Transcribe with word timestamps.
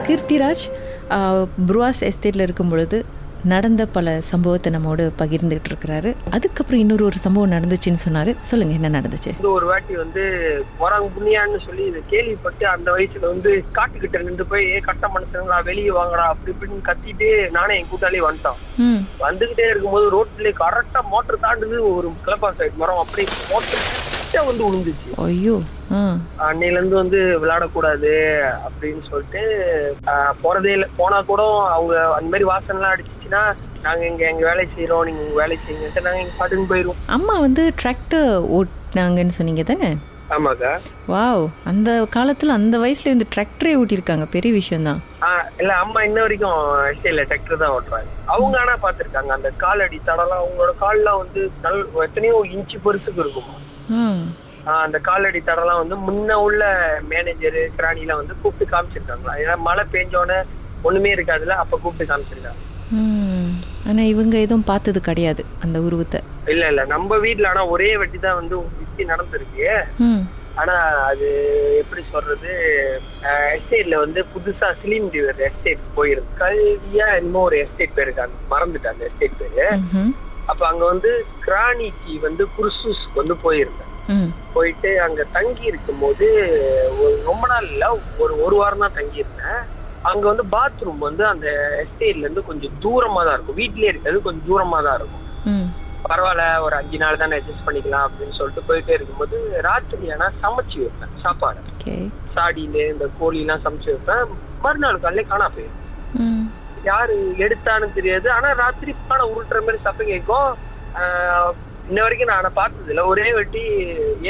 கீர்த்திராஜ் 0.00 0.64
புருவாஸ் 1.66 2.02
எஸ்டேட்டில் 2.02 2.40
இருக்கும் 2.40 2.68
பொழுது 2.68 2.98
நடந்த 3.44 3.86
பல 3.86 4.20
சம்பவத்தை 4.20 4.72
நம்மோடு 4.72 5.12
பகிர்ந்துகிட்டு 5.18 5.70
இருக்கிறாரு. 5.70 6.10
அதுக்கப்புறம் 6.30 6.80
இன்னொரு 6.80 7.04
ஒரு 7.04 7.18
சம்பவம் 7.18 7.50
நடந்துச்சுன்னு 7.50 8.02
சொன்னாரு. 8.04 8.36
சொல்லுங்க 8.40 8.74
என்ன 8.74 9.00
நடந்துச்சு? 9.00 9.32
ஒரு 9.50 9.66
வாட்டி 9.66 9.96
வந்து 9.96 10.22
போறாங்க 10.78 11.08
புண்ணியான்னு 11.16 11.66
சொல்லி 11.66 11.84
இதை 11.86 12.02
கேள்விப்பட்டு 12.06 12.66
அந்த 12.66 12.92
வயசுல 12.92 13.20
வந்து 13.26 13.64
காட்டுக்கிட்ட 13.72 14.22
நின்று 14.22 14.46
போய் 14.46 14.64
"ஏய், 14.66 14.80
கட்ட 14.80 15.08
மனுஷங்களா 15.08 15.62
வெளியே 15.62 15.90
வாங்கடா 15.90 16.26
அப்படி 16.26 16.52
இப்படின்னு 16.52 16.86
கத்திட்டு 16.86 17.28
நானே 17.50 17.78
என் 17.78 17.90
கூட்டாளி 17.92 18.20
வந்துட்டான் 18.20 18.60
வந்துகிட்டே 19.22 19.66
இருக்கும்போது 19.68 20.08
ரோட்ல 20.10 20.52
கரெக்டா 20.60 21.02
மோட்டர் 21.10 21.42
தாண்டுது 21.42 21.78
ஒரு 21.92 22.12
கிளப்பா 22.26 22.50
சைடு 22.58 22.74
மரம் 22.76 22.96
அப்படியே 22.96 23.28
மோட்டர் 23.50 23.84
கிட்ட 24.32 24.44
வந்து 24.46 24.66
விழுந்துச்சு 24.66 25.08
ஐயோ 25.24 25.54
அன்னையில 26.46 26.78
இருந்து 26.78 26.96
வந்து 27.00 27.18
விளையாடக்கூடாது 27.42 28.12
அப்படின்னு 28.66 29.02
சொல்லிட்டு 29.08 29.42
போறதே 30.42 30.70
இல்லை. 30.76 30.88
போனா 30.96 31.18
கூட 31.22 31.42
அவங்க 31.74 31.94
அந்த 32.16 32.28
மாதிரி 32.32 32.46
வாசனை 32.50 32.76
எல்லாம் 32.76 32.94
அடிச்சிச்சுன்னா 32.94 33.42
நாங்க 33.82 34.02
இங்க 34.06 34.22
எங்க 34.30 34.44
வேலை 34.50 34.64
செய்யறோம் 34.74 35.04
நீங்க 35.08 35.20
உங்க 35.24 35.36
வேலை 35.40 35.58
செய்யுங்க 35.64 36.04
நாங்க 36.06 36.22
இங்க 36.22 36.34
பாட்டுன்னு 36.38 36.70
போயிருவோம். 36.72 37.02
அம்மா 37.16 37.34
வந்து 37.38 37.64
டிராக்டர் 37.82 38.30
ஓட்டினாங்கன்னு 38.58 39.36
சொன்னீங்க 39.38 39.64
தானே? 39.64 39.90
ஆமாக்கா 40.32 40.72
வாவ் 41.06 41.44
அந்த 41.64 41.90
காலத்தில் 42.10 42.56
அந்த 42.56 42.76
வயசுல 42.78 43.14
இந்த 43.14 43.26
டிராக்டரே 43.32 43.72
ஓட்டியிருக்காங்க 43.78 44.26
பெரிய 44.30 44.52
விஷயம்தான். 44.52 45.00
ஆஹ் 45.22 45.46
இல்ல 45.60 45.72
அம்மா 45.76 46.00
இன்ன 46.02 46.20
வரைக்கும் 46.20 46.60
எஸ்டேல 46.90 47.24
டிராக்டர் 47.24 47.62
தான் 47.62 47.74
ஓட்டுறாங்க. 47.74 48.10
அவங்க 48.26 48.56
ஆனா 48.60 48.74
பாத்திருக்காங்க 48.82 49.32
அந்த 49.32 49.50
காலடி 49.56 49.98
தடம்லாம் 50.00 50.42
அவங்களோட 50.42 50.72
கால்லாம் 50.80 51.20
வந்து 51.22 51.42
நல் 51.64 51.78
எத்தனையோ 52.06 52.38
இன்ச்சு 52.54 52.78
பெருசுக்கு 52.84 53.22
இருக்குமா. 53.24 53.56
அந்த 54.82 54.98
காலடி 55.06 55.40
தடம்லாம் 55.42 55.80
வந்து 55.80 55.96
முன்ன 56.06 56.32
உள்ள 56.40 56.62
மேனேஜர் 57.08 57.60
கிராணிலாம் 57.78 58.20
வந்து 58.20 58.34
கூப்பிட்டு 58.42 58.72
காமிச்சிருக்காங்களா? 58.72 59.32
ஏன்னா 59.42 59.56
மழை 59.60 59.84
பெஞ்சோடனே 59.94 60.38
ஒண்ணுமே 60.84 61.10
இருக்காதுல்ல 61.14 61.56
அப்ப 61.62 61.78
கூப்பிட்டு 61.78 62.12
காமிச்சிருக்காங்க. 62.12 62.60
ம். 62.96 63.50
ஆனால் 63.84 64.10
இவங்க 64.12 64.36
எதுவும் 64.38 64.64
பார்த்தது 64.64 65.00
கிடையாது 65.00 65.42
அந்த 65.60 65.78
உருவத்தை. 65.80 66.20
இல்ல 66.46 66.64
இல்ல 66.68 66.82
நம்ம 66.86 67.18
வீட்ல 67.18 67.48
ஆனா 67.48 67.62
ஒரே 67.66 67.90
வெட்டி 67.96 68.18
தான் 68.18 68.38
வந்து 68.40 68.56
வித்தி 68.92 69.04
நடந்திருக்கு? 69.12 69.68
ஆனா 70.60 70.74
அது 71.10 71.28
எப்படி 71.82 72.02
சொல்றது? 72.14 72.50
எஸ்டேட்ல 73.56 73.98
வந்து 74.04 74.20
புதுசா 74.32 74.68
சிலிம் 74.80 75.08
டிவர் 75.14 75.40
எஸ்டேட் 75.48 75.84
போயிருக்கு 75.96 76.40
கல்வியா 76.42 77.06
என்னமோ 77.20 77.44
ஒரு 77.48 77.56
எஸ்டேட் 77.64 77.96
மறந்துட்டேன் 78.52 78.94
அந்த 78.94 79.06
எஸ்டேட் 79.10 79.40
பேரு. 79.42 79.66
அப்ப 80.50 80.62
அங்க 80.70 80.84
வந்து 80.92 81.10
கிராணிக்கு 81.46 82.14
வந்து 82.26 82.44
குர்சூஸ்க்கு 82.56 83.20
வந்து 83.22 83.36
போயிருந்தேன். 83.46 83.88
போயிட்டு 84.56 84.90
அங்க 85.06 85.22
தங்கி 85.36 85.64
இருக்கும்போது 85.70 86.26
ஒரு 87.02 87.14
ரொம்ப 87.30 87.44
நாள் 87.52 87.68
இல்ல 87.72 87.84
ஒரு 88.22 88.34
ஒரு 88.44 88.56
வாரம் 88.60 88.84
தான் 88.84 88.98
தங்கி 88.98 89.22
இருந்தேன். 89.24 89.60
அங்க 90.10 90.24
வந்து 90.30 90.44
பாத்ரூம் 90.54 91.02
வந்து 91.08 91.24
அந்த 91.32 91.48
எஸ்டேட்ல 91.82 92.24
இருந்து 92.26 92.48
கொஞ்சம் 92.50 92.76
தூரமா 92.84 93.20
தான் 93.26 93.36
இருக்கும். 93.36 93.60
வீட்லயே 93.62 93.92
இருக்காது 93.92 94.26
கொஞ்சம் 94.26 94.48
தூரமா 94.50 94.78
தான் 94.86 94.98
இருக்கும். 95.00 95.21
பரவாயில்ல 96.08 96.44
ஒரு 96.64 96.74
அஞ்சு 96.78 96.98
நாள் 97.02 97.20
தானே 97.22 97.36
அட்ஜஸ்ட் 97.38 97.66
பண்ணிக்கலாம் 97.66 98.06
அப்படின்னு 98.06 98.36
சொல்லிட்டு 98.38 98.66
போயிட்டே 98.68 98.94
இருக்கும்போது 98.96 99.36
ராத்திரி 99.68 100.10
ஆனா 100.14 100.26
சமைச்சு 100.42 100.78
வைப்பேன் 100.82 101.14
சாப்பாடு. 101.24 101.60
சாடியில 102.34 102.76
இந்த 102.92 103.06
கோழி 103.20 103.40
எல்லாம் 103.44 103.64
சமைச்சு 103.66 103.90
வைப்பேன். 103.92 104.24
மறுநாள் 104.64 105.02
காலையில 105.04 105.24
காணா 105.30 105.46
போயிடும். 105.56 105.78
யாரு 106.90 107.16
எடுத்தான்னு 107.44 107.88
தெரியாது. 107.98 108.26
ஆனா 108.36 108.48
ராத்திரி 108.62 108.92
பானை 109.08 109.26
உருட்டுற 109.34 109.60
மாதிரி 109.66 109.84
சத்தம் 109.86 110.12
கேட்கும் 110.12 110.50
இன்ன 111.88 112.02
வரைக்கும் 112.02 112.28
நான் 112.30 112.38
அவனை 112.40 112.50
பார்த்தது 112.54 112.90
இல்ல 112.92 113.02
ஒரே 113.12 113.28
வெட்டி 113.36 113.62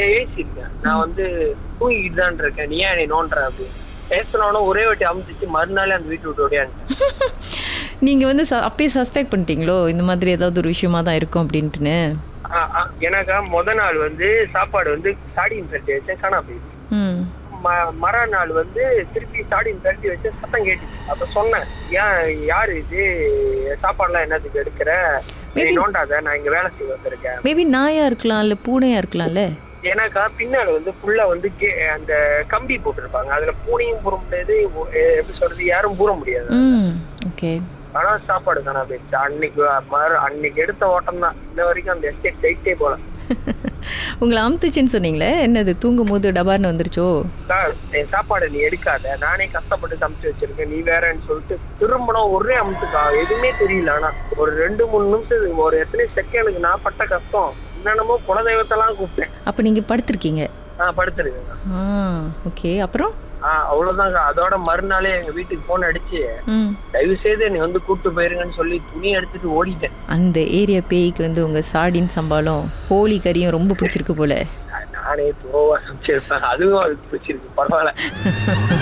ஏன் 0.01 0.13
ஏசிருக்கேன் 0.19 0.73
நான் 0.85 1.03
வந்து 1.05 1.25
தூங்கிட்டு 1.81 2.21
தான் 2.21 2.43
இருக்கேன். 2.45 2.71
நீ 2.73 2.77
ஏன் 2.85 2.93
என்னை 2.95 3.07
நோண்டுற 3.15 3.41
அப்படின்னு. 3.49 3.79
பேசினோன்னு 4.13 4.61
ஒரே 4.71 4.85
வெட்டி 4.89 5.05
அமுச்சிச்சு 5.11 5.47
மறுநாளே 5.57 5.97
அந்த 5.97 6.09
வீட்டு 6.13 6.29
விட்டு 6.29 6.47
ஓடியாந்துட்டேன். 6.47 6.91
நீங்கள் 8.03 8.35
வந்து 8.35 8.57
அப்பயே 8.57 8.97
சஸ்பெக்ட் 8.97 9.33
பண்ணிட்டீங்களோ? 9.33 9.89
இந்த 9.89 10.03
மாதிரி 10.03 10.31
ஏதாவது 10.31 10.59
ஒரு 10.59 10.69
விஷயமா 10.69 11.01
தான் 11.01 11.15
இருக்கும் 11.15 11.49
அப்படின்ட்டுன்னு? 11.49 12.15
எனக்கா 13.01 13.45
முத 13.53 13.75
நாள் 13.75 13.97
வந்து 13.97 14.49
சாப்பாடு 14.53 14.91
வந்து 14.91 15.17
சாடியின் 15.37 15.69
பெரட்டி 15.73 15.93
வச்சேன் 15.93 16.21
காணா 16.21 16.39
போயிடுச்சு. 16.39 16.89
ம். 16.89 17.21
ம- 17.65 17.95
மறுநாள் 17.95 18.49
வந்து 18.49 19.07
திருப்பி 19.13 19.39
சாடியின் 19.39 19.81
பெரட்டி 19.85 20.09
வச்சு 20.09 20.33
சத்தம் 20.41 20.67
கேட்டுச்சு. 20.67 21.09
அப்ப 21.09 21.27
சொன்னேன் 21.27 21.65
ஏன் 21.91 22.45
யாரு 22.45 22.77
இது? 22.77 23.03
சாப்பாடுலாம் 23.83 24.21
என்னத்துக்கு 24.21 24.61
எடுக்கிற? 24.61 24.91
Maybe- 25.55 25.81
நோண்டாத 25.81 26.21
நான் 26.21 26.37
இங்க 26.37 26.51
வேலை 26.51 26.71
செய்ய 26.79 26.95
வந்திருக்கேன். 26.95 27.45
மேபி 27.45 27.65
நாயா 27.65 28.07
இருக்கலாம் 28.07 28.41
இல்லை 28.41 28.59
பூனையா 28.67 29.03
இருக்கலாம்ல 29.03 29.59
ஏன்னாக்கா 29.83 30.29
பின்னால 30.39 30.73
வந்து 30.73 30.91
ஃபுல்லா 30.91 31.29
வந்து 31.29 31.53
அந்த 31.95 32.45
கம்பி 32.49 32.77
போட்டிருப்பாங்க. 32.77 33.29
அதுல 33.29 33.51
பூனையும் 33.51 34.01
பூர 34.05 34.23
முடியாது 34.23 34.63
எப்படி 34.93 35.39
சொல்றது 35.39 35.65
யாரும் 35.65 35.97
பூர 35.99 36.17
முடியாது. 36.17 36.47
ஓகே 37.29 37.63
ஆனா 37.93 38.19
சாப்பாடு 38.27 38.63
தானே 38.63 38.79
போயிடுச்சு 38.79 39.17
அன்னைக்கு 39.17 39.63
மறு 39.89 40.17
அன்னைக்கு 40.17 40.63
எடுத்த 40.63 40.87
ஓட்டம் 40.87 41.19
தான். 41.19 41.37
இன்ன 41.49 41.65
வரைக்கும் 41.65 41.95
அந்த 41.95 42.07
எஸ்டேட் 42.09 42.43
சைட்டே 42.43 42.75
போல. 42.75 42.95
உங்களை 44.19 44.43
அமுத்துச்சுன்னு 44.43 44.93
சொன்னீங்களே 44.93 45.29
என்னது 45.47 45.71
தூங்கும் 45.79 46.09
போது 46.09 46.33
டபார்னு 46.33 46.71
வந்துருச்சோ? 46.71 47.07
என் 47.91 48.11
சாப்பாடை 48.11 48.49
நீ 48.49 48.59
எடுக்காத. 48.61 49.17
நானே 49.19 49.47
கஷ்டப்பட்டு 49.47 49.97
சமைச்சு 49.97 50.31
வச்சிருக்கேன். 50.31 50.67
நீ 50.67 50.79
வேறன்னு 50.81 51.27
சொல்லிட்டு 51.27 51.59
திரும்பணும் 51.81 52.31
ஒரே 52.31 52.57
அமுத்துக்கா. 52.57 53.03
எதுவுமே 53.23 53.51
தெரியல 53.53 53.91
ஆனா. 53.91 54.11
ஒரு 54.37 54.57
ரெண்டு 54.57 54.87
மூணு 54.87 55.07
நிமிஷம் 55.07 55.59
ஒரு 55.59 55.79
எத்தனை 55.79 56.07
செகண்டுக்கு 56.17 56.59
நான் 56.59 56.83
பட்ட 56.83 57.07
கஷ்டம். 57.07 57.53
என்னென்னமோ 57.77 58.21
குலதெய்வத்தெல்லாம் 58.29 58.97
கூப்பிட்டேன். 59.01 59.33
அப்போ 59.45 59.63
நீங்கள் 59.63 59.89
படுத்திருக்கீங்க? 59.89 60.45
நான் 60.79 60.95
படுத்துருக்கேன். 60.97 61.51
ஆ 61.73 61.81
ஓகே 62.49 62.79
அப்புறம்? 62.79 63.13
அவ்வளவுதாங்க 63.43 64.19
அதோட 64.29 64.57
மறுநாளே 64.63 65.11
எங்க 65.11 65.31
வீட்டுக்கு 65.31 65.65
போன் 65.67 65.83
அடிச்சு 65.83 66.21
தயவு 66.91 67.17
செய்து 67.17 67.51
நீ 67.51 67.59
வந்து 67.59 67.83
கூட்டு 67.83 68.11
போயிருங்கன்னு 68.11 68.55
சொல்லி 68.55 68.83
துணி 68.93 69.11
எடுத்துட்டு 69.11 69.49
ஓடிட்டேன். 69.51 69.97
அந்த 70.07 70.41
ஏரியா 70.41 70.83
பேய்க்கு 70.89 71.23
வந்து 71.23 71.45
உங்கள் 71.45 71.69
சாடின் 71.73 72.15
சம்பாலும் 72.17 72.73
கோழி 72.89 73.21
கறியும் 73.25 73.51
ரொம்ப 73.51 73.75
பிடிச்சிருக்கு 73.75 74.13
போல. 74.13 74.35
நானே 74.93 75.33
துரோவா 75.41 75.77
சமைச்சிருப்பேன் 75.87 76.41
அதுவும் 76.41 76.83
அதுக்கு 76.83 77.11
பிடிச்சிருக்கு. 77.11 77.51
பரவாயில்ல. 77.57 77.93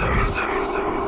Sir. 0.00 0.99